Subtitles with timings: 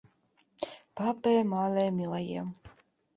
[0.95, 2.47] Папе, мале, милаем